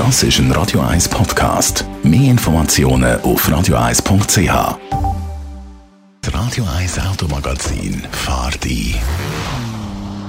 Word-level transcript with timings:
Das 0.00 0.22
ist 0.22 0.38
ein 0.38 0.50
Radio 0.52 0.80
1 0.80 1.10
Podcast. 1.10 1.84
Mehr 2.02 2.30
Informationen 2.30 3.20
auf 3.20 3.46
radio1.ch. 3.46 4.78
Das 6.22 6.34
Radio 6.34 6.64
1 6.64 6.98
Automagazin 7.00 8.02
fahrt 8.10 8.64
ein. 8.64 8.94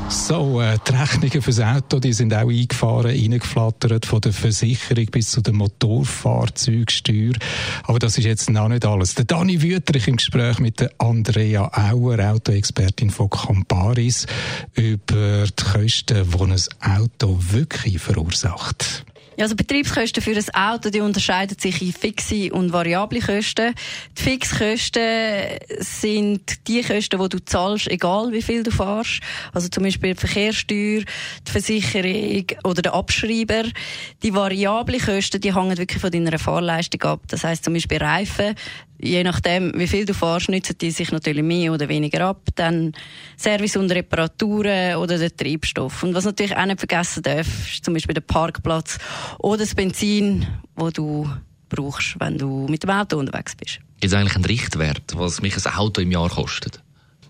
So, 0.09 0.59
äh, 0.59 0.77
die 0.85 0.91
Rechnungen 0.91 1.41
fürs 1.41 1.61
Auto, 1.61 2.01
die 2.01 2.11
sind 2.11 2.33
auch 2.33 2.49
eingefahren, 2.49 3.11
reingeflattert 3.11 4.05
von 4.05 4.19
der 4.19 4.33
Versicherung 4.33 5.05
bis 5.05 5.31
zu 5.31 5.39
der 5.39 5.53
Motorfahrzeugsteuer. 5.53 7.35
Aber 7.83 7.99
das 7.99 8.17
ist 8.17 8.25
jetzt 8.25 8.49
noch 8.49 8.67
nicht 8.67 8.83
alles. 8.85 9.15
Der 9.15 9.23
Dani 9.23 9.61
Wüterich 9.61 10.09
im 10.09 10.17
Gespräch 10.17 10.59
mit 10.59 10.81
der 10.81 10.91
Andrea 10.97 11.71
Auer, 11.91 12.19
Autoexpertin 12.19 13.09
von 13.09 13.29
Comparis, 13.29 14.27
über 14.73 15.45
die 15.45 15.63
Kosten, 15.63 16.27
die 16.29 16.43
ein 16.81 16.99
Auto 16.99 17.37
wirklich 17.39 18.01
verursacht. 18.01 19.05
Ja, 19.41 19.45
also 19.45 19.55
Betriebskosten 19.55 20.21
für 20.21 20.37
ein 20.37 20.53
Auto, 20.53 20.91
die 20.91 20.99
unterscheiden 20.99 21.57
sich 21.57 21.81
in 21.81 21.91
fixe 21.93 22.53
und 22.53 22.71
variable 22.71 23.21
Kosten. 23.21 23.73
Die 24.15 24.21
Fixkosten 24.21 25.57
sind 25.79 26.67
die 26.67 26.83
Kosten, 26.83 27.19
die 27.19 27.29
du 27.29 27.43
zahlst, 27.43 27.89
egal 27.89 28.31
wie 28.33 28.43
viel 28.43 28.61
du 28.61 28.69
fährst. 28.69 29.19
Also 29.51 29.67
zum 29.67 29.81
Beispiel 29.81 30.13
die 30.13 30.19
Verkehrssteuer, 30.19 31.01
die 31.47 31.51
Versicherung 31.51 32.45
oder 32.63 32.83
der 32.83 32.93
Abschreiber. 32.93 33.63
Die 34.21 34.31
variable 34.31 34.99
Kosten, 34.99 35.41
die 35.41 35.55
hängen 35.55 35.75
wirklich 35.75 35.99
von 35.99 36.11
deiner 36.11 36.37
Fahrleistung 36.37 37.01
ab. 37.01 37.21
Das 37.27 37.43
heißt 37.43 37.63
zum 37.63 37.73
Beispiel 37.73 37.97
Reifen, 37.97 38.53
je 39.01 39.23
nachdem, 39.23 39.71
wie 39.75 39.87
viel 39.87 40.05
du 40.05 40.13
fährst, 40.13 40.49
nützen 40.49 40.77
die 40.79 40.91
sich 40.91 41.11
natürlich 41.11 41.43
mehr 41.43 41.73
oder 41.73 41.89
weniger 41.89 42.27
ab. 42.27 42.41
Dann 42.55 42.93
Service 43.37 43.75
und 43.75 43.91
Reparaturen 43.91 44.95
oder 44.95 45.17
der 45.17 45.35
Treibstoff. 45.35 46.03
Und 46.03 46.13
was 46.13 46.25
natürlich 46.25 46.55
auch 46.55 46.65
nicht 46.65 46.79
vergessen 46.79 47.23
darf, 47.23 47.47
ist 47.67 47.83
zum 47.83 47.93
Beispiel 47.93 48.13
der 48.13 48.21
Parkplatz 48.21 48.97
oder 49.39 49.59
das 49.59 49.75
Benzin, 49.75 50.45
wo 50.75 50.89
du 50.89 51.29
brauchst, 51.69 52.19
wenn 52.19 52.37
du 52.37 52.67
mit 52.69 52.83
dem 52.83 52.89
Auto 52.89 53.17
unterwegs 53.17 53.55
bist. 53.55 53.79
Gibt 53.99 54.11
es 54.11 54.13
eigentlich 54.13 54.35
einen 54.35 54.45
Richtwert, 54.45 55.13
was 55.15 55.41
mich 55.41 55.55
ein 55.55 55.73
Auto 55.73 56.01
im 56.01 56.11
Jahr 56.11 56.29
kostet? 56.29 56.81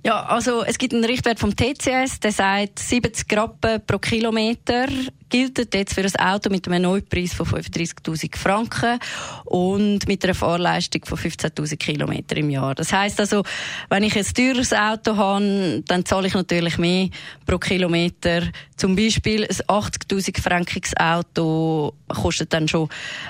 Ja, 0.03 0.23
also 0.23 0.63
es 0.63 0.79
gibt 0.79 0.93
einen 0.93 1.05
Richtwert 1.05 1.39
vom 1.39 1.55
TCS, 1.55 2.19
der 2.21 2.31
sagt 2.31 2.79
70 2.79 3.37
Rappen 3.37 3.85
pro 3.85 3.99
Kilometer 3.99 4.87
gilt 5.31 5.73
jetzt 5.73 5.95
für 5.95 6.01
ein 6.01 6.15
Auto 6.17 6.49
mit 6.49 6.67
einem 6.67 6.83
Neupreis 6.83 7.33
von 7.33 7.47
35.000 7.47 8.37
Franken 8.37 8.99
und 9.45 10.07
mit 10.07 10.23
einer 10.23 10.35
Fahrleistung 10.35 11.03
von 11.05 11.17
15.000 11.17 11.77
Kilometer 11.77 12.37
im 12.37 12.49
Jahr. 12.49 12.75
Das 12.75 12.93
heißt 12.93 13.19
also, 13.19 13.43
wenn 13.89 14.03
ich 14.03 14.15
ein 14.15 14.25
teures 14.25 14.73
Auto 14.73 15.15
habe, 15.15 15.81
dann 15.87 16.05
zahle 16.05 16.27
ich 16.27 16.33
natürlich 16.33 16.77
mehr 16.77 17.09
pro 17.45 17.57
Kilometer. 17.57 18.43
Zum 18.75 18.95
Beispiel 18.95 19.43
ein 19.43 19.55
80.000 19.67 20.41
Frankiges 20.41 20.95
Auto 20.97 21.93
kostet 22.09 22.53
dann 22.53 22.67
schon 22.67 22.89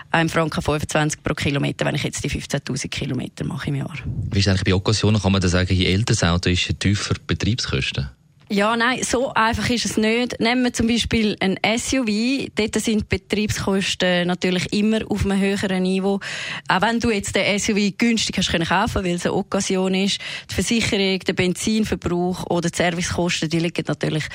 1 0.09 0.33
Franken 0.33 0.61
25 0.61 1.23
pro 1.23 1.35
Kilometer, 1.35 1.85
wenn 1.85 1.95
ich 1.95 2.03
jetzt 2.03 2.23
die 2.23 2.29
15.000 2.29 2.89
Kilometer 2.89 3.45
mache 3.45 3.69
im 3.69 3.75
Jahr. 3.75 3.93
Wie 4.31 4.39
ist 4.39 4.47
eigentlich 4.47 4.63
bei 4.63 4.73
Occasionen, 4.73 5.21
kann 5.21 5.31
man 5.31 5.41
da 5.41 5.47
sagen, 5.47 5.73
je 5.73 5.85
älter 5.85 6.13
das 6.13 6.23
Auto 6.23 6.49
ist, 6.49 6.67
je 6.67 6.73
tiefer 6.73 7.15
Betriebskosten? 7.27 8.09
Ja, 8.51 8.75
nein, 8.75 9.01
so 9.01 9.33
einfach 9.33 9.69
ist 9.69 9.85
es 9.85 9.95
nicht. 9.95 10.37
Nehmen 10.41 10.65
wir 10.65 10.73
zum 10.73 10.85
Beispiel 10.87 11.37
ein 11.39 11.57
SUV. 11.63 12.49
Dort 12.53 12.75
sind 12.75 13.03
die 13.03 13.17
Betriebskosten 13.17 14.27
natürlich 14.27 14.73
immer 14.73 15.09
auf 15.09 15.23
einem 15.23 15.39
höheren 15.39 15.83
Niveau. 15.83 16.19
Auch 16.67 16.81
wenn 16.81 16.99
du 16.99 17.11
jetzt 17.11 17.33
den 17.33 17.57
SUV 17.57 17.97
günstig 17.97 18.37
hast 18.37 18.51
können 18.51 18.65
kaufen, 18.65 19.05
weil 19.05 19.15
es 19.15 19.25
eine 19.25 19.35
Okkasion 19.35 19.93
ist, 19.93 20.19
die 20.49 20.53
Versicherung, 20.53 21.19
der 21.19 21.31
Benzinverbrauch 21.31 22.45
oder 22.49 22.69
die 22.69 22.75
Servicekosten, 22.75 23.47
die 23.47 23.59
liegen 23.59 23.85
natürlich 23.87 24.25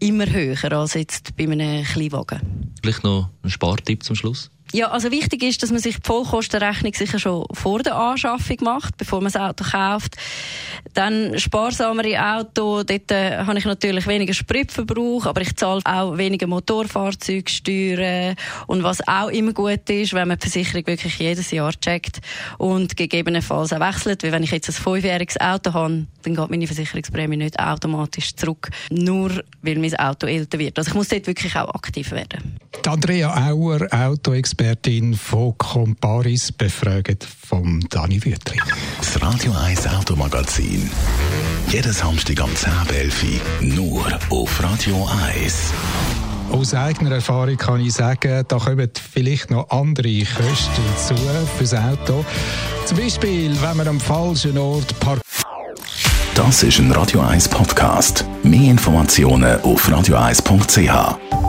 immer 0.00 0.26
höher 0.30 0.70
als 0.72 0.92
jetzt 0.92 1.34
bei 1.38 1.44
einem 1.44 1.82
Kleinwagen. 1.82 2.74
Vielleicht 2.82 3.04
noch 3.04 3.30
ein 3.42 3.48
Spartipp 3.48 4.02
zum 4.02 4.16
Schluss? 4.16 4.50
Ja, 4.74 4.90
also 4.90 5.10
wichtig 5.10 5.42
ist, 5.42 5.62
dass 5.62 5.70
man 5.70 5.80
sich 5.80 5.96
die 5.96 6.06
Vollkostenrechnung 6.06 6.94
sicher 6.94 7.18
schon 7.18 7.44
vor 7.52 7.80
der 7.80 7.94
Anschaffung 7.94 8.56
macht, 8.62 8.96
bevor 8.96 9.20
man 9.20 9.30
das 9.30 9.40
Auto 9.40 9.64
kauft. 9.64 10.16
Dann 10.94 11.38
sparsamere 11.38 12.18
Auto, 12.18 12.82
dort 12.82 13.10
äh, 13.10 13.36
habe 13.36 13.58
ich 13.58 13.66
natürlich 13.66 14.06
weniger 14.06 14.32
Spritverbrauch, 14.32 15.26
aber 15.26 15.42
ich 15.42 15.54
zahle 15.56 15.82
auch 15.84 16.16
weniger 16.16 16.46
Motorfahrzeugsteuern 16.46 18.34
und 18.66 18.82
was 18.82 19.06
auch 19.06 19.28
immer 19.28 19.52
gut 19.52 19.90
ist, 19.90 20.14
wenn 20.14 20.28
man 20.28 20.38
die 20.38 20.48
Versicherung 20.48 20.86
wirklich 20.86 21.18
jedes 21.18 21.50
Jahr 21.50 21.72
checkt 21.78 22.20
und 22.56 22.96
gegebenenfalls 22.96 23.74
auch 23.74 23.80
wechselt, 23.80 24.22
weil 24.22 24.32
wenn 24.32 24.42
ich 24.42 24.52
jetzt 24.52 24.70
ein 24.70 24.72
fünfjähriges 24.72 25.38
Auto 25.38 25.74
habe, 25.74 26.06
dann 26.22 26.34
geht 26.34 26.50
meine 26.50 26.66
Versicherungsprämie 26.66 27.36
nicht 27.36 27.58
automatisch 27.58 28.34
zurück, 28.36 28.70
nur 28.90 29.42
weil 29.60 29.78
mein 29.78 29.94
Auto 29.96 30.26
älter 30.26 30.58
wird. 30.58 30.78
Also 30.78 30.92
ich 30.92 30.94
muss 30.94 31.08
dort 31.08 31.26
wirklich 31.26 31.54
auch 31.56 31.74
aktiv 31.74 32.10
werden. 32.12 32.58
Die 32.84 32.88
Andrea 32.88 33.48
Auer, 33.48 33.86
Autoexpertin 33.92 35.14
von 35.14 35.56
Comparis, 35.56 36.50
befragt 36.50 37.24
vom 37.24 37.80
Dani 37.88 38.24
Wütri. 38.24 38.58
Das 38.98 39.22
Radio 39.22 39.52
1 39.52 39.86
Automagazin. 39.86 40.90
Jeden 41.68 41.92
Samstag 41.92 42.40
am 42.40 42.50
10.11 42.50 43.70
Uhr 43.70 43.74
nur 43.74 44.18
auf 44.30 44.62
Radio 44.62 45.08
1. 45.34 45.72
Aus 46.50 46.74
eigener 46.74 47.12
Erfahrung 47.12 47.56
kann 47.56 47.80
ich 47.80 47.92
sagen, 47.92 48.44
da 48.48 48.58
kommen 48.58 48.90
vielleicht 49.12 49.52
noch 49.52 49.70
andere 49.70 50.24
Kosten 50.24 50.82
hinzu 50.82 51.14
fürs 51.56 51.74
Auto. 51.74 52.24
Zum 52.86 52.98
Beispiel, 52.98 53.56
wenn 53.62 53.76
man 53.76 53.86
am 53.86 54.00
falschen 54.00 54.58
Ort 54.58 54.98
parkt. 54.98 55.22
Das 56.34 56.62
ist 56.64 56.78
ein 56.80 56.90
Radio 56.90 57.20
1 57.20 57.48
Podcast. 57.48 58.24
Mehr 58.42 58.72
Informationen 58.72 59.60
auf 59.60 59.88
radio1.ch. 59.88 61.41